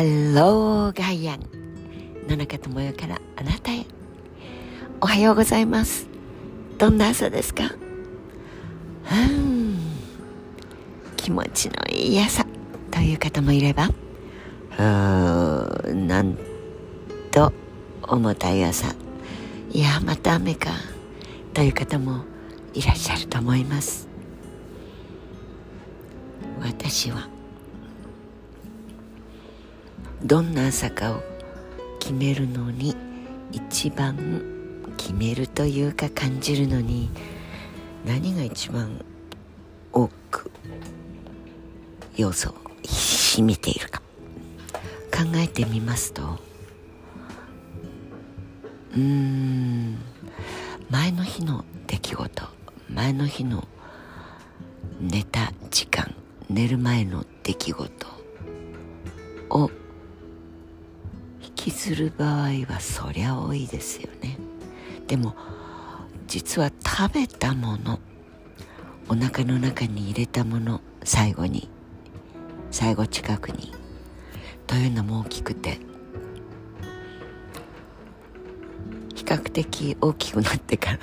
[0.00, 1.40] ハローガイアン
[2.26, 3.84] 野中智代からあなたへ。
[4.98, 6.08] おはようございます。
[6.78, 7.64] どんな朝ですか？
[7.64, 7.66] う
[9.30, 9.78] ん。
[11.16, 12.46] 気持ちのいい朝。
[12.90, 13.90] という方もいれば。
[14.78, 16.06] うん。
[16.06, 16.38] なん
[17.30, 17.52] と
[18.02, 18.94] 重たい朝。
[19.70, 20.70] いやまた雨か。
[21.52, 22.24] という方も
[22.72, 24.08] いらっしゃると思います。
[26.62, 27.28] 私は
[30.22, 31.22] どんな朝かを
[31.98, 32.96] 決めるのに
[33.52, 34.42] 一番
[34.96, 37.10] 決めるというか感じるのに
[38.04, 39.04] 何が一番
[39.92, 40.50] 多く
[42.16, 44.00] 要素を秘めているか。
[45.20, 46.38] 考えてみますと
[48.94, 49.98] うーん
[50.88, 52.48] 前の日の出来事
[52.88, 53.68] 前の日の
[54.98, 56.14] 寝た時間
[56.48, 58.06] 寝る前の出来事
[59.50, 59.70] を
[61.60, 64.38] 引きずる場合はそりゃ多いですよね。
[65.06, 65.34] でも
[66.26, 68.00] 実は食べたもの
[69.10, 71.68] お腹の中に入れたもの最後に
[72.70, 73.74] 最後近くに
[74.66, 75.78] というのも大きくて
[79.14, 80.98] 比較的大きくなってから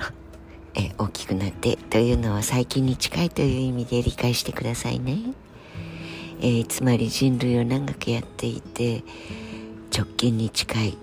[0.74, 5.18] え大きくなってというのは最近に近いという意味で理解してくださいね、
[6.40, 9.04] えー、つまり人類を長くやっていて
[9.94, 10.98] 直近に近い。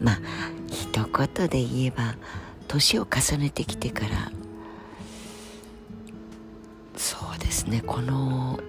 [0.00, 0.20] まあ
[0.68, 2.16] 一言で言えば
[2.68, 4.30] 年を重ねてきてから
[6.96, 8.60] そうですねこの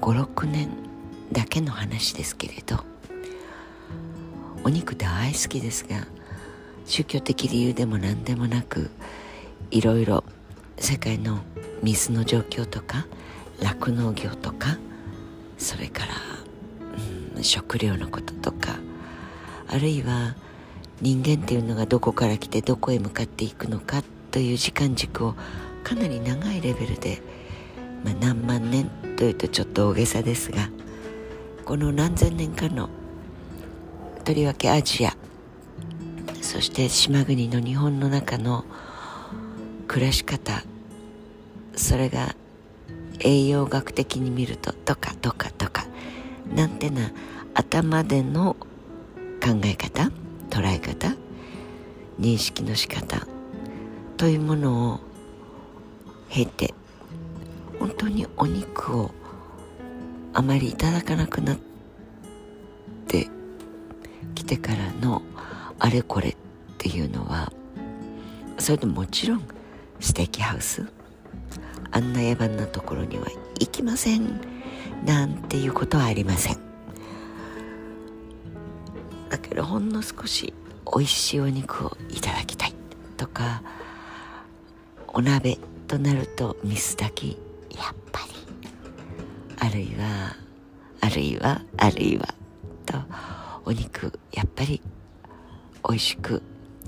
[0.00, 0.68] 56年
[1.32, 2.84] だけの話ですけれど
[4.64, 6.06] お肉大好きですが
[6.84, 8.90] 宗教的理由でも何でもなく
[9.70, 10.24] いろいろ
[10.78, 11.38] 世界の
[11.82, 13.06] 水の状況とか
[13.60, 14.78] 酪農業とか
[15.58, 16.12] それから、
[17.42, 18.76] 食料のこととか
[19.68, 20.34] あるいは
[21.00, 25.34] 人間っていうのがどこから来てどこへ向かっていくのかという時間軸を
[25.84, 27.20] かなり長いレベルで、
[28.04, 30.70] まあ、何万年というとちょっと大げさですが
[31.64, 32.88] この何千年かの
[34.24, 35.16] とりわけアジア
[36.40, 38.64] そして島国の日本の中の
[39.88, 40.62] 暮らし方
[41.74, 42.34] それが
[43.20, 45.75] 栄養学的に見るととかとかとか
[46.56, 47.12] なんてな
[47.52, 48.56] 頭での
[49.42, 50.10] 考え方
[50.48, 51.14] 捉え方
[52.18, 53.26] 認識の仕方
[54.16, 55.00] というものを
[56.30, 56.72] 経て
[57.78, 59.10] 本当にお肉を
[60.32, 61.58] あまりいただかなくなっ
[63.06, 63.28] て
[64.34, 65.20] きてからの
[65.78, 66.36] あれこれっ
[66.78, 67.52] ていうのは
[68.58, 69.42] それでもちろん
[70.00, 70.86] ステーキハウス
[71.90, 73.26] あんな野蛮なところには
[73.60, 74.55] 行きません。
[75.04, 76.58] なんていうことはありません。
[79.28, 80.54] だけどほんの少し
[80.86, 82.74] 美味しいお肉をいただきたい
[83.16, 83.62] とか
[85.08, 85.58] お鍋
[85.88, 88.36] となると水炊きやっぱり。
[89.58, 90.36] あるいは
[91.00, 92.34] あるいはあるいは
[92.84, 92.94] と
[93.64, 94.80] お肉やっぱり
[95.88, 96.42] 美味しく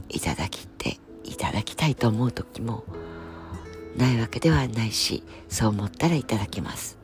[0.08, 2.84] いただきていただきたいと思う時も
[3.97, 6.98] ないわけではないしそう思ったらいただきます。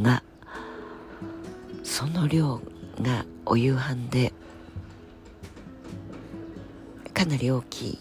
[0.00, 0.24] が
[1.94, 2.60] その量
[3.00, 4.32] がお夕飯で
[7.12, 7.98] かなり大きい。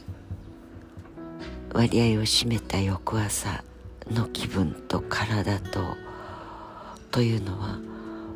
[1.75, 3.63] 割合を占めた翌朝
[4.09, 5.95] の気分と体と
[7.11, 7.37] とい。
[7.37, 7.77] うのは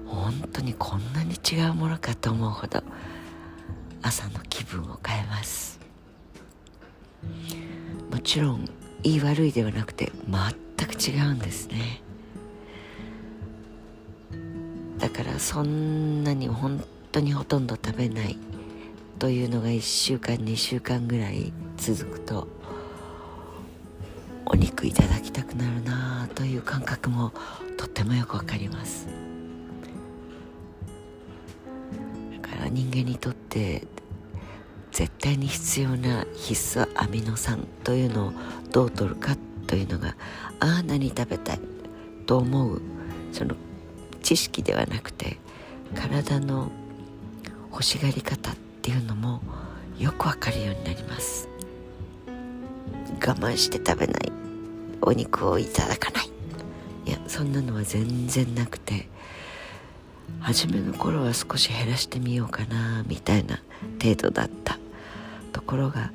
[0.06, 2.84] 本当にこんなに違うものかと思うほど
[4.04, 5.80] 朝の気分を変えます
[8.12, 8.70] もちろん
[9.02, 9.16] い。
[9.16, 9.20] い。
[9.22, 9.52] 悪い。
[9.52, 12.04] ではなくて全く違うんですね
[15.00, 18.38] だからそんなに本当にほとんど食べない
[19.20, 22.48] というのが1週間2週間ぐらい続くと
[24.46, 27.34] お肉いただきたくなるなという感覚も
[27.78, 29.08] とってもよくわかります。
[32.42, 33.86] だから人間にとって
[34.92, 38.34] 絶対に必要な必須アミノ酸というのを
[38.72, 39.36] どう取るか
[39.68, 40.16] というのが
[40.60, 41.60] ああ何食べたい
[42.26, 42.82] と思う
[43.32, 43.56] その
[44.28, 45.38] 知識ではなくて
[45.96, 46.70] 体の
[47.72, 49.40] 欲しがり方っていうのも
[49.98, 51.48] よくわかるようになります。
[52.26, 54.32] 我慢して食べない。
[55.02, 56.30] お肉をいただかない。
[57.06, 59.08] いやそんなのは全然なくて
[60.42, 63.62] 初めの頃は少し減らしてみようかなみたいな
[64.04, 64.78] 程度だった。
[65.54, 66.12] ところが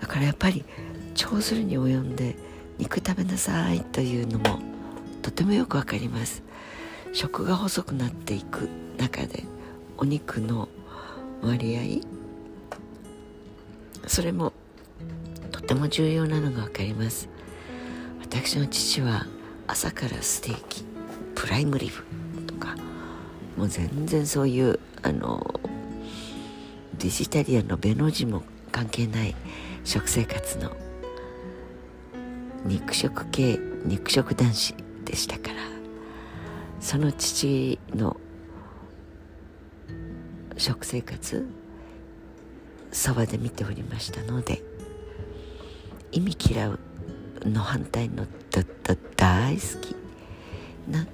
[0.00, 0.64] だからやっぱり
[1.16, 2.36] 長ずるに及んで
[2.78, 4.60] 肉食べなさいというのも
[5.20, 6.45] とてもよくわかります。
[7.16, 8.68] 食が細くなっていく
[8.98, 9.44] 中で
[9.96, 10.68] お肉の
[11.40, 12.02] 割
[14.04, 14.52] 合それも
[15.50, 17.30] とても重要なのが分かります。
[18.20, 19.26] 私の父は
[19.66, 20.84] 朝からステーキ
[21.34, 22.76] プライムリブとか
[23.56, 25.58] もう全然そういうあの
[26.98, 29.34] デジタリアンのベの字も関係ない
[29.84, 30.76] 食生活の
[32.66, 34.74] 肉食系肉食男子
[35.06, 35.75] でしたから。
[36.86, 38.16] その父の
[40.56, 41.44] 食生活
[42.92, 44.62] そばで見ておりましたので
[46.12, 46.78] 意味嫌う
[47.42, 49.96] の反対のだだ大好き
[50.88, 51.04] な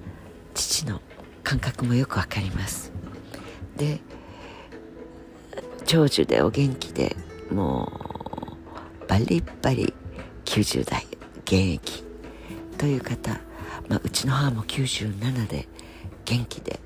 [0.53, 1.01] 父の
[1.43, 2.91] 感覚もよくわかります。
[3.75, 3.99] で
[5.87, 7.15] 長寿でお元気で
[7.49, 7.91] も
[9.01, 9.91] うバリバリ
[10.45, 11.07] 90代
[11.45, 12.03] 現役
[12.77, 13.41] という方、
[13.89, 15.67] まあ、うちの母も97で
[16.25, 16.79] 元気で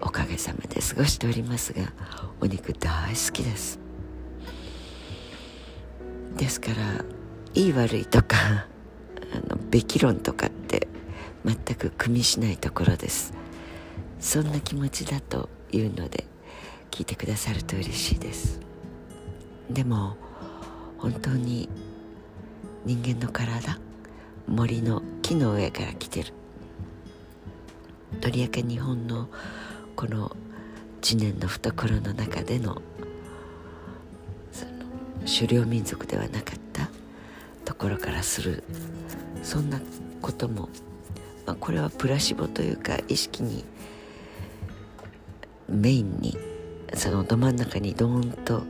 [0.00, 1.92] おかげさまで過ごしておりますが
[2.40, 3.78] お肉大好きです。
[6.36, 7.04] ですから
[7.54, 8.66] いい悪いとか
[9.32, 10.86] あのべき論とかって
[11.44, 13.32] 全く組みしないところです。
[14.20, 16.26] そんな気持ちだというので
[16.90, 18.60] 聞いてくださると嬉しいです。
[19.70, 20.16] でも
[20.98, 21.68] 本当に
[22.84, 23.78] 人間の体
[24.46, 26.32] 森の木の上から来てる。
[28.20, 29.28] とりわけ日本の
[29.96, 30.36] この
[31.00, 32.80] 知念の懐の中での
[34.52, 34.70] その
[35.26, 36.90] 狩猟民族ではなかった
[37.64, 38.62] ところからする
[39.42, 39.80] そんな
[40.22, 40.68] ことも、
[41.44, 43.64] まあ、これはプラシボというか意識に
[45.68, 46.38] メインに
[46.94, 48.62] そのど真ん中にドーンと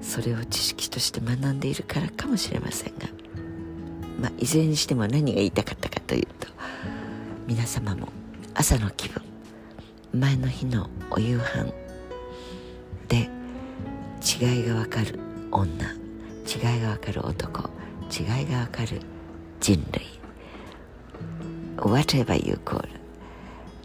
[0.00, 3.08] それを知識として学んでいるからかもしれませんが、
[4.20, 6.48] まあ、いずれにしても何が言いたかったかというと
[7.46, 8.08] 皆様も
[8.54, 9.22] 朝の気分
[10.12, 11.72] 前の日のお夕飯
[13.08, 13.28] で
[14.22, 15.18] 違いがわかる
[15.50, 15.70] 女
[16.46, 17.70] 違いがわかる男
[18.10, 19.00] 違いがわかる
[19.60, 20.20] 人類
[21.76, 22.86] whatever you call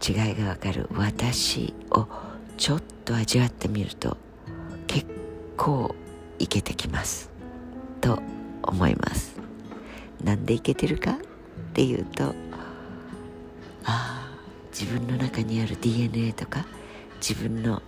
[0.06, 2.06] 違いがわかる私を
[2.56, 4.16] ちょっと味わってみると
[4.86, 5.06] 結
[5.56, 5.94] 構
[6.38, 7.30] いけてきます。
[8.00, 8.20] と
[8.62, 9.35] 思います。
[10.24, 11.16] なんでいけてるかっ
[11.74, 12.32] ていうとあ
[13.84, 14.30] あ
[14.70, 16.64] 自分の中にある DNA とか
[17.16, 17.82] 自分の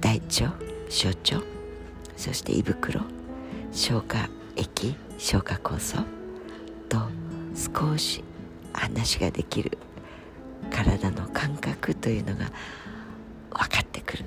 [0.00, 0.54] 大腸
[0.88, 1.42] 小腸
[2.16, 3.00] そして胃袋
[3.72, 5.98] 消化液消化酵素
[6.88, 6.98] と
[7.54, 8.22] 少し
[8.72, 9.78] 話ができる
[10.70, 12.50] 体の感覚というのが
[13.50, 14.24] 分かってくる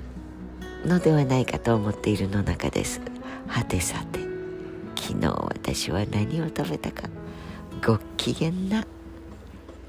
[0.86, 3.00] のではないかと思っているの中です。
[3.46, 4.27] はてさて
[5.00, 7.08] 昨日私は何を食べたか
[7.84, 8.86] ご機嫌な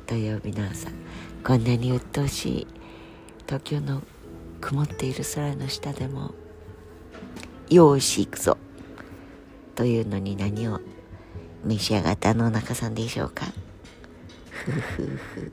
[0.08, 0.90] 土曜日の朝
[1.44, 2.68] こんなに鬱陶しい
[3.46, 4.02] 東京の
[4.62, 6.34] 曇っている空の下でも
[7.70, 8.58] よーし行くぞ
[9.76, 10.80] というのに何を
[11.64, 13.46] 召し上がったの中さんでしょうか？
[14.52, 15.52] ふふふ。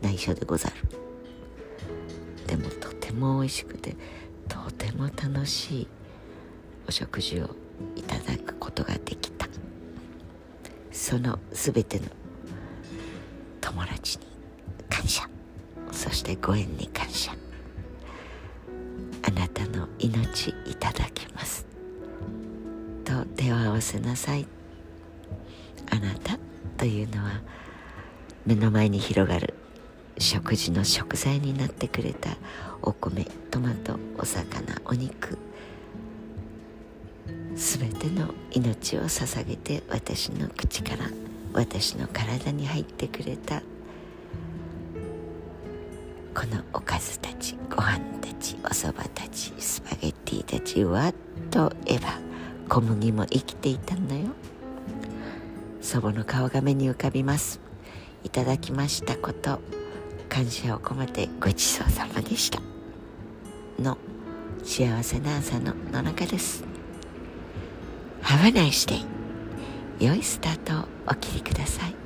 [0.00, 0.74] 内緒でござる。
[2.46, 3.96] でもとても美味しくて
[4.48, 5.88] とても楽しい
[6.86, 7.50] お食事を
[7.96, 9.48] いただくことができた。
[10.92, 12.06] その全ての
[13.60, 14.24] 友達に
[14.88, 15.28] 感謝。
[15.92, 17.32] そしてご縁に感謝。
[19.26, 21.66] あなたの命いただきます。
[23.04, 24.46] と手を合わせなさい。
[25.90, 26.38] あなた
[26.76, 27.42] というのは
[28.46, 29.54] 目の前に広がる。
[30.18, 32.36] 食事の食材になってくれた
[32.82, 35.38] お米トマトお魚お肉。
[37.56, 41.10] すべての命を捧げて私の口から
[41.52, 43.62] 私の体に入ってくれた
[46.34, 51.12] このおかずたちご飯たちおそばたちスパゲッティたちは
[51.50, 52.18] とえば
[52.68, 54.30] 小麦も生きていたのよ。
[55.80, 57.60] 祖母の顔が目に浮かびます。
[58.24, 59.60] いただきましたこと
[60.28, 62.60] 感謝を込めてごちそうさまでした。
[63.78, 63.96] の
[64.64, 66.73] 幸せな朝の野中です。
[68.24, 69.04] Have a nice day
[70.00, 72.03] 良いスタートをお切りください。